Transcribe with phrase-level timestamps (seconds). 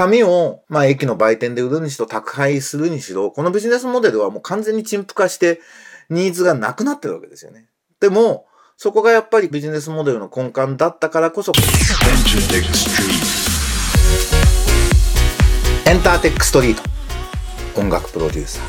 [0.00, 5.60] 紙を、まあ、駅の売店で売るにしろ、宅配するにしろ、このビジネスモデルはもう完全に陳腐化して、
[6.08, 7.66] ニーズがなくなってるわけですよね。
[8.00, 8.46] でも、
[8.78, 11.52] そこがやっぱりビジネスモデルの根幹だったからこそ、
[15.84, 16.82] エンターテックストリート。
[17.78, 18.60] 音楽プロデューサ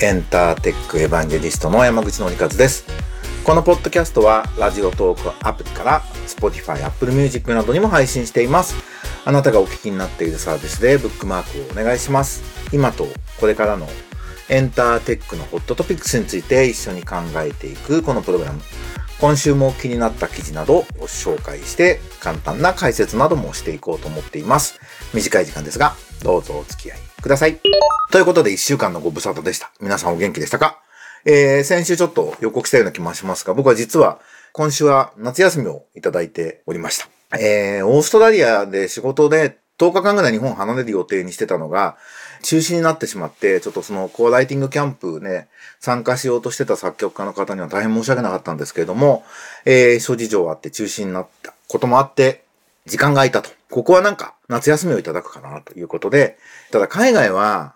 [0.00, 2.84] ー、エンターテックエヴァンジェリストの山口のりかずです。
[3.44, 8.74] このポッドキャストはラジオトークアプリから Spotify、Apple Music などにも配信しています。
[9.24, 12.42] あなたがお聞きになっているサービスでブックマークをお願いします。
[12.72, 13.06] 今と
[13.38, 13.88] これからの
[14.48, 18.60] エンターテックのホットトピックスについて一緒に考えていくこのプログラム。
[19.20, 24.80] 今週も気になった記事などを紹介して簡単な解説などもしていこうと思っています。
[25.14, 25.94] 短い時間ですが、
[26.24, 27.60] どうぞお付き合いください。
[28.10, 29.70] ということで1週間のご無沙汰でした。
[29.80, 30.80] 皆さんお元気でしたか？
[31.24, 34.18] えー、先週ちょっと予告したような気もしますが、僕は実は
[34.52, 37.06] 今週は夏休みをいただいておりました。
[37.38, 41.96] えー、オーストラリアで仕事で10日間ぐらい日本離れる予定にしてたのが、
[42.42, 45.48] 中止になってしまって、ちょっとそのコーライティングキャンプね、
[45.80, 49.24] 参加しようとしてた作曲家の方には大変申し訳なかったんですけれども、
[49.64, 52.44] えー、諸事情あって中止になったこともあって、
[52.86, 53.50] 時間が空いたと。
[53.70, 56.36] ここはなんか夏休みをいただくかなということで、
[56.70, 57.74] ただ海外は、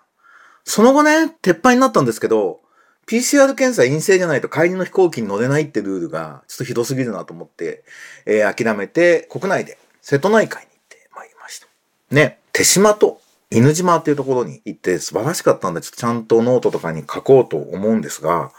[0.63, 2.59] その後ね、撤廃になったんですけど、
[3.07, 7.83] PCR 検査陰性じゃないと帰りの飛行機に乗れないってルールがちょっとひどすぎるなと思って、
[8.25, 11.67] えー、諦めて国内で瀬戸内海に行ってまいりました。
[12.11, 18.51] ね、手島と犬島っていうところに行って素晴らしかったんで、ちょっとちゃんとノートとかに書こうと思うんですが、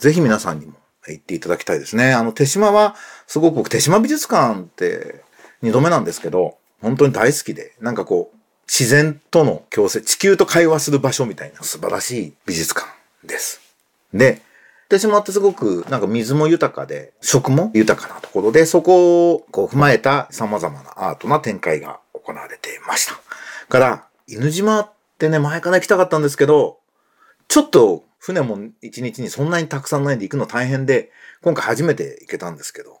[0.00, 0.74] ぜひ皆さんにも
[1.06, 2.12] 行っていただきたいですね。
[2.12, 2.96] あの、手島は、
[3.28, 5.22] すごく手島美術館って
[5.62, 12.86] 二度目なんですけど、本当に大好きで、なんかこう、自然との共生、地球と会話する場所みたいな素晴らしい美術館
[13.24, 13.63] です。
[14.14, 14.40] で、
[14.88, 23.18] 手島ってすごくなんか水も豊かで、食も豊かなところで、そこをこう踏まえた様々なアートな展開が行われていました。
[23.68, 26.78] から、犬島ってね、前から行きたかったんですけど、
[27.48, 31.10] ちょっと船も一日にそんなにたくさんないんで行くの大変で、
[31.42, 33.00] 今回初めて行けたんですけど、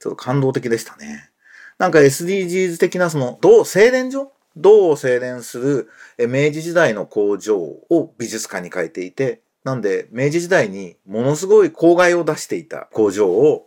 [0.00, 1.30] ちょっと感動的でしたね。
[1.78, 4.32] なんか SDGs 的なその、銅、精錬所？
[4.56, 13.66] 銅を精錬する明治時代の工場を美術館に変えていて、なんで明治時代にものすごい公害を出していた工場を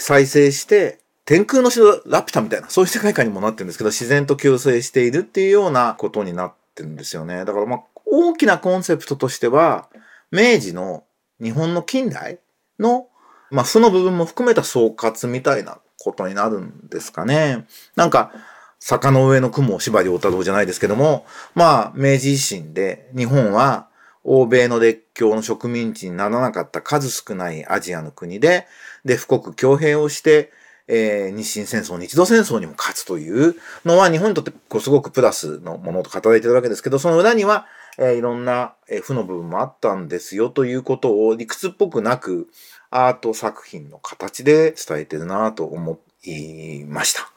[0.00, 7.44] 再生して天空の城ラピュタみたいな、そういう世界観にもなってるんですけど、自然と共生しているっていうようなことになってるんですよね。
[7.44, 9.90] だからまあ、大きなコンセプトとしては、
[10.30, 11.04] 明治の
[11.38, 12.38] 日本の近代
[12.78, 13.08] の、
[13.50, 17.66] まあ、負の部分も含めた総括みたいなことになるんですかね。
[17.94, 18.32] なんか、
[18.80, 23.87] 坂の上の雲を縛り太郎じゃないですけども、まあ、明治維新で日本は
[24.24, 28.66] 欧米の列強の植民地にならなかった数少ないアジアの国で、
[29.04, 30.52] で、富国強兵をして、
[30.88, 37.66] えー、日清戦争、日露戦争にも勝つというのは日本にとってこうすごくプラスのものと語られてるわけですけど、その裏には、
[37.98, 42.48] えー、いろんな、えー、負の部分もあったんですよということを理屈っぽくなく
[42.90, 47.30] アート作品の形で伝えてるなと思いました。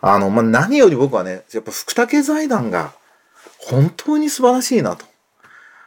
[0.00, 2.92] あの、まあ、何より僕はね、やっぱ福武財団が
[3.58, 5.11] 本当に素晴らしいなと。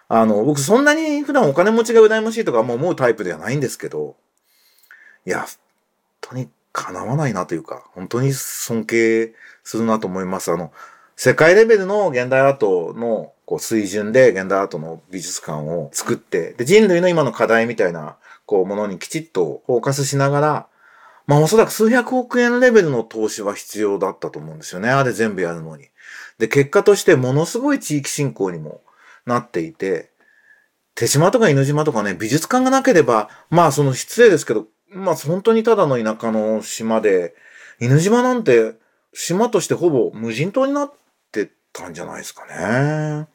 [0.07, 4.15] あの、僕そんなに普段お金持ちが羨ましいとかもう思うタイプではないんですけど、
[5.25, 5.47] いや、本
[6.21, 9.33] 当に叶わないなというか、本当に尊敬
[9.63, 10.51] するなと思います。
[10.51, 10.71] あの、
[11.15, 20.67] 世界レベルの現代アートのこう水準で現代アートの美術館を作って、で、人類の今の課題みたいな、こう、ものにきちっとフォーカスしながら、
[21.25, 24.89] まあおそらく数百億円レベルの投資は必要だったと思うんですよね。
[24.89, 25.87] あれ全部やるのに。
[26.37, 28.81] で、結果としてものすごい地域振興にも
[29.25, 30.11] なっていて、
[30.95, 37.35] 手島とか犬島とかね、美術館がなければ、まあその失礼ですけど、まあ本当にただの田舎の島で、
[37.79, 38.75] 犬島なんて
[39.13, 40.93] 島としてほぼ無人島になっ
[41.31, 43.27] てたんじゃないですかね。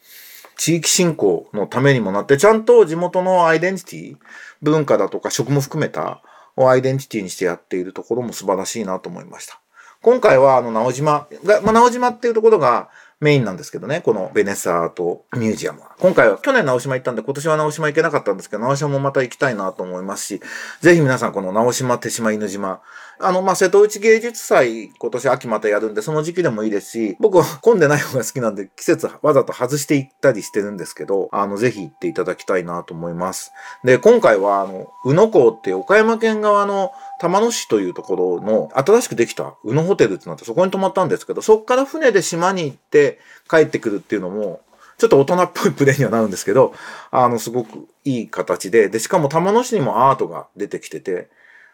[0.57, 4.17] 地域振興のためにもなって、ちゃんと地元のアイデンティティ、
[4.63, 6.23] 文化だとか食も含めた
[6.57, 9.61] をアイデンティティにしてやっているところも素晴らしいなと思いました。
[10.03, 12.91] 今回はあの、直島が、まあ、直島っていうところが、
[13.21, 15.95] メインなんですけどね、このベネッサートミュージアムは。
[15.99, 20.41] 今回は去年直島行ったんで、今年は直島行けなかったんですけど、直島もまた行きたいなと思いますし、
[20.81, 22.81] ぜひ皆さんこの直島、手島、犬島、
[23.23, 33.53] あの、まあ、瀬戸内芸術祭、今年秋またやるんで、その時期でもいいですし、僕は混んでない方が好きなんで、季節わざと外していったりしてるんですけど、あの、ぜひ行っていただきたいなと思います。
[33.85, 43.19] で、今回は、あの、宇野港って岡山県側の玉野市というところの新しくできた宇野ホテルってなってそこに泊まったんですけど、そこから船で島に行って
[43.51, 44.63] 帰ってくるっていうのも、
[44.97, 46.75] ちょっと大人っぽいプレイにはなるんですけど、
[47.11, 51.29] あの、すごくいい形で、で、しかも玉野市にもアートが出てきてて、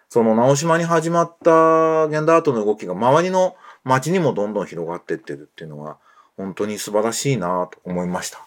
[0.08, 5.98] その直島に始まった現代アートの動きが周りの街にもどんどん広がってってるっていうのは、
[6.36, 8.38] 本当に素晴らしいなと思いました。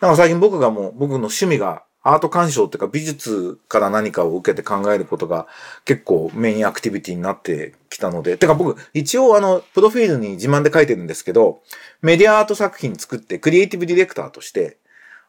[0.00, 5.46] なんか最近僕がもう、僕の趣味がアート鑑賞っていうか美術から何かを受けて考えることが
[5.84, 11.60] 結構メインアクティビティになってきたので、てか僕一応あの、プロフィールに自慢で書いてるんですけど、
[12.00, 14.78] メディアアート作品作ってクリエイティブディレクターとして、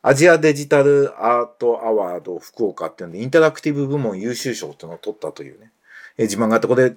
[0.02, 5.72] アジアデジタルアートアワード福岡っていうので、インタラクティブ部門優秀賞っていうのを取ったというね、
[6.18, 6.96] え自慢があって、これ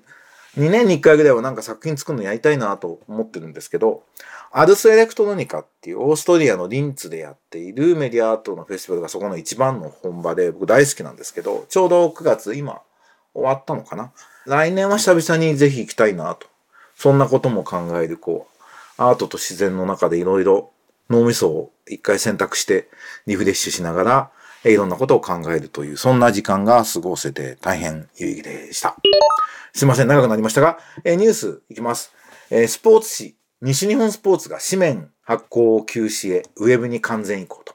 [0.56, 4.02] 2年に1回ぐらいはなんか作品作るのやりたいなと思ってるんですけど、
[4.50, 12.82] アルスエレクトロニカっていうオーストリアのリンツでやっているメディアアートのフェスティバルがそこの一番の本場で僕大好きなんですけど、ちょうど9月今
[13.32, 14.12] 終わったのかな？
[14.44, 16.46] 来年は久々にぜひ行きたいなと。
[16.96, 20.70] そんなことも考える、こう、アートと自然の中でいろいろ
[21.08, 22.88] 脳みそを一回選択して
[23.26, 24.30] リフレッシュしながら、
[24.64, 28.96] いろんなことを考えるという、そんな時間が過ごせて大変有意義でした。
[29.72, 32.12] すいません、長くなりましたが、えニュースいきます。
[32.50, 37.74] えスポーツ紙、西日本スポーツが紙面発行を休止へ、ウェブに完全移行と。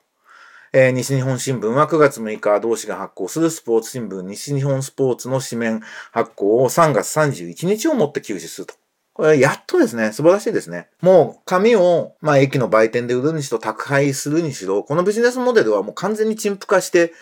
[0.73, 5.81] えー、西日本新聞は9月6日、同志が発行するスポーツ新聞西日本スポーツの紙面
[6.11, 8.75] 発行を3月31日をもって休止すると。
[9.17, 10.89] これやっとですね、素晴らしいですね。
[11.01, 17.13] もう紙を、まあ駅の売店で売るにしろ宅配するにしろ、このビジネスモデルはもう完全に陳腐化して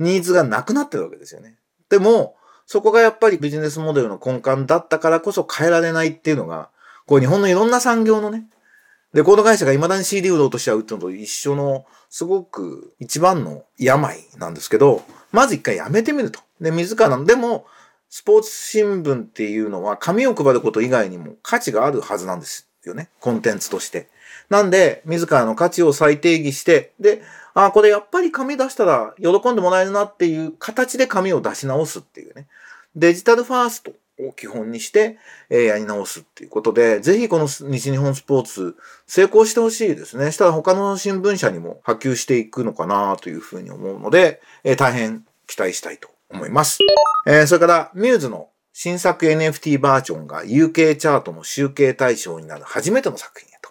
[0.00, 1.54] ニーズがなくなってるわけですよね。
[1.88, 2.34] でも、
[2.66, 6.70] そこがやっぱりビジネスモデルの根幹だったからこそ変えられないっていうのが、
[7.06, 8.46] こう日本のいろんな産業のね、
[9.12, 16.40] レコード会社が未だに CD 売ろうとしちゃうっていうのと一緒の、すごく一番の病なんですけど、まず一回やめてみると。
[16.60, 17.64] で、自らの、でも、
[18.16, 23.08] スポーツ新聞っていうのは紙を配ること以外にも価値があるはずなんですよね。
[23.18, 24.06] コンテンツとして。
[24.48, 27.22] なんで、自らの価値を再定義して、で、
[27.54, 32.46] あ、これやっぱり紙出したら喜んでもらえるなっていう形で紙を出し直すっていうね。
[32.94, 33.90] デジタルファースト
[34.20, 35.18] を基本にして、
[35.50, 38.76] えー、やり直すっていうことで、ぜひこの西日本スポーツ
[39.08, 40.30] 成功してほしいですね。
[40.30, 46.78] したら他の新聞社にも波及していくのかなというふうに思うので、えー、大変期待したいと思います。
[47.26, 53.70] えー、それから、ミューズの新作 NFT バージョンが UK チャートの集計対象になる初めての作品へと。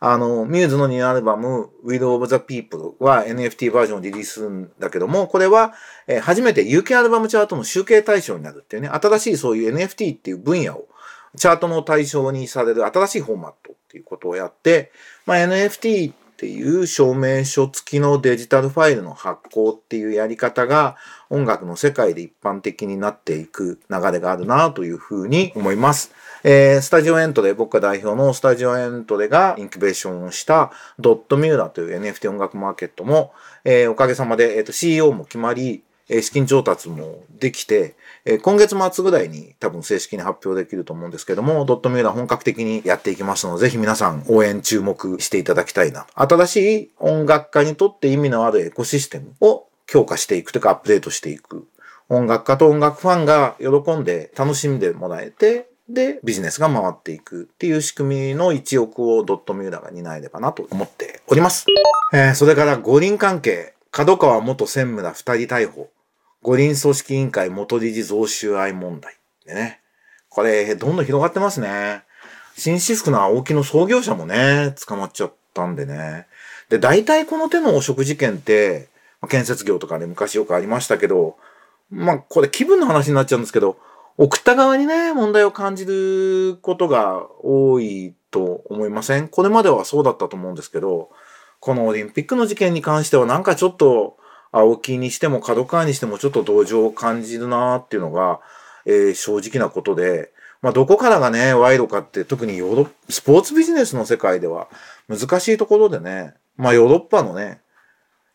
[0.00, 5.74] あの、ミューズのニューアルバム、Will of the People は NFT バージョンをリリースするんだけども、これは、
[6.06, 10.88] えー、初めて UK アルバムチャートの集計対象になるっていうね、新しいそういう NFT っていう分野を、
[11.36, 14.90] チャートの対象にされる新しいフォーマットっていうことをやって、
[15.26, 20.96] まあ、NFT っっていう証明書付きのデジタルファイルの発行っていうやり方が
[21.30, 26.12] 音楽の世界で一般的になっていく流れがあるなというふうに思います。
[26.44, 33.32] えー、スタジオエントレ、僕が代表のスタジオエントレがインキュベーションをしたドットミューラという NFT 音楽マーケットも、
[33.64, 46.06] えー、おかげさまで、えーと、CEO も決まり、え資金調達もできて、え今月末ぐらいに多分正式に発表できると思うんですけども、ドットミューラー本格的にやっていきますので、ぜひ皆さん応援注目していただきたいな。
[46.14, 51.66] 新しい音楽家にとって意味のあるエコシステムを強化していくというかアップデートしていく。
[52.08, 61.66] 音楽家と音楽ファンが喜んで楽しんでもらえて、で、ビジネスが回っていくっていう仕組みの一億をドットミューラーが担えればなと思っております。
[62.12, 65.90] えー、それから五輪関係、角川元専務ら二人逮捕。
[66.46, 69.16] 五輪組織委員会元理事増収愛問題。
[69.44, 69.80] でね。
[70.28, 72.04] これ、どんどん広がってますね。
[72.56, 76.28] 紳士服の青木の創業者もね、捕まっちゃったんでね。
[76.68, 78.86] で、大体この手の汚職事件って、
[79.28, 81.36] 建設業とかで昔よくありましたけど、
[81.90, 83.76] まあ、これ気分の話になっちゃうんですけど、
[84.16, 89.26] 送った側にね、問題を感じることが多いと思いません？
[89.26, 91.10] これまではそうだったと思うんですけど、
[91.58, 94.16] このオリンピックの事件に関してはなんかちょっと、
[94.56, 98.40] 青木にしても角川にしてもちょっと同情を感じるなっていうのが、
[98.86, 100.32] えー、正直なことで、
[100.62, 104.68] まあどこからがね、賄賂かって特にヨーロッスポーツビジネスの世界では
[105.08, 107.60] 難しいところでね、まあヨーロッパのね、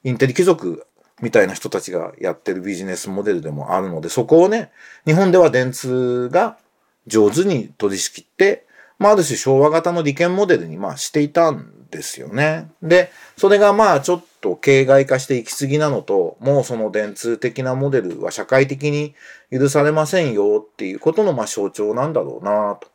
[0.03, 0.85] インテリ貴族
[1.23, 4.71] みたいな人たちがやってるビジネスモデルでもあるので、そこをね、
[5.07, 6.57] 日本では電通が
[7.07, 8.67] 上手に取り仕切って、
[8.99, 12.71] まあ、ある種昭和型の利権モデルにまあしていたんですよね。
[12.81, 19.13] で、それがまあちょっと形骸化していき過ぎなのと、もうその電通的なモデルは社会的に
[19.51, 22.87] 許されませんよっていうことのまあ象徴なんだろうなと。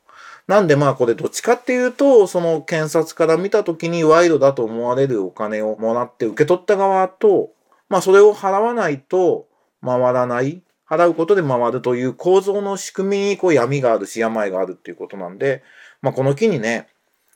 [0.49, 7.51] なんでまあこれどっちかっていうと、その検察から見た時に賄賂だと思われるお金をもらって受け取った側と、
[7.89, 9.47] まあそれを払わないと
[9.85, 10.63] 回らない。
[10.89, 15.65] 払うことで回るという構造の仕組みにこう闇があるし病があるっていうことなんで、
[16.01, 16.87] まあこの機にね、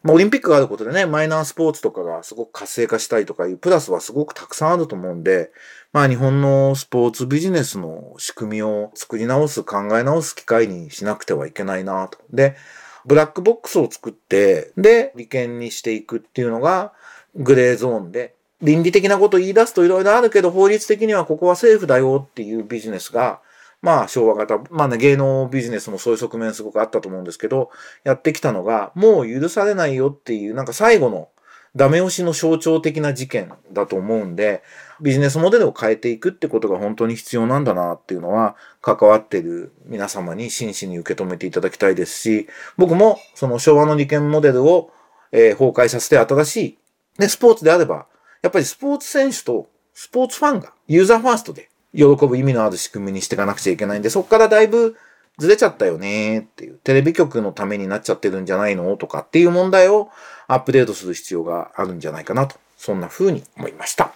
[0.03, 5.51] まあ、オリンピックがあることでね、マイナースポーツとかがすごく活性化したいとかいうプラスはすごくたくさんあると思うんで、
[5.93, 12.19] まあ日本のスポーツビジネスの仕組みを作り直す、考え直す機会にしなくてはいけないなと。
[12.31, 12.57] で、
[13.05, 16.93] ブラックボックスを作って、で、利権にしていくっていうのが、
[17.35, 23.41] グレーゾーンで、倫理的なこと言い出すといろいろあるけど、法律的にはここは政府だよっていうビジネスが、
[23.83, 27.71] まあ昭和型、まあね、芸能ビジネスもそういう側面すごくあったと思うんですけど、
[28.05, 31.29] やってきたのが、もう許されないよっていう、なんか最後の
[31.77, 34.63] ダメ押しの象徴的な事件だと思うんで、
[35.01, 44.91] ビジネスモデルを変えていくってことが本当に必要なんだなっていうのは、関わってる皆様に真摯に受け止めていただきたいですし、僕もその昭和の利権モデルを、
[45.33, 46.79] えー、崩壊させて新しい、
[47.21, 48.07] ね、スポーツであれば、
[48.43, 54.97] やっぱりスポーツ選手とスポーツファンがユーザーファーストで喜ぶ意味のある仕組みにしていかなくちゃいけないんで、そこからだいぶ
[55.39, 60.11] ずれちゃったよねっていう、テレビ局のためになっちゃってるんじゃないのとかっていう問題を
[60.47, 64.13] アップデートする必要があるんじゃないかなと、そんな風に思いました。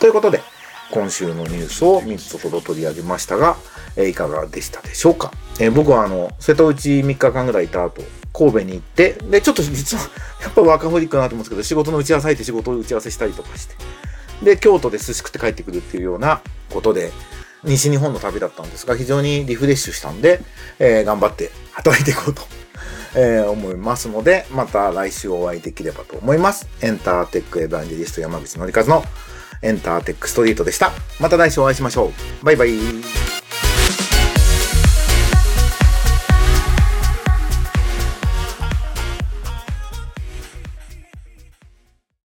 [0.00, 0.40] ということで、
[0.90, 3.56] 今週のニュースを3つほど取り上げましたが、
[3.96, 8.02] えー、いかがでしたでしょうか、えー、僕はあの、瀬戸内3日間ぐらいいた後、
[8.32, 10.04] 神戸に行って、で、ちょっと実は、
[10.42, 13.74] やっぱワーカホリックなと思うんですけど、仕事の打ち合わせ入って仕事を打ち合わせしたりとかして、
[14.42, 17.12] で、京都で寿司食って帰ってくるっていうようなことで、
[17.64, 20.40] 西日本の旅だったんですが、非常にリフレッシュしたんで、
[20.78, 22.42] えー、頑張って働いていこうと、
[23.16, 26.68] えー、思いますので、また来週お会いできればと思います。
[26.80, 29.04] エンターテックエヴァンジェリスト山口のりかずの
[29.62, 30.92] エンターテックストリートでした。
[31.18, 32.12] また来週お会いしましょ
[32.42, 32.44] う。
[32.44, 33.35] バイバイ。